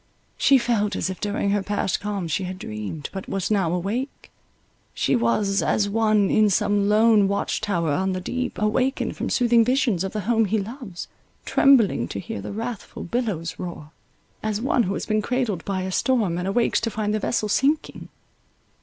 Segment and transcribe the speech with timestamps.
[0.35, 4.31] She felt as if during her past calm she had dreamed, but was now awake;
[4.95, 9.63] she was As one In some lone watch tower on the deep, awakened From soothing
[9.63, 11.07] visions of the home he loves,
[11.45, 13.91] Trembling to hear the wrathful billows roar;
[14.41, 17.47] as one who has been cradled by a storm, and awakes to find the vessel
[17.47, 18.09] sinking.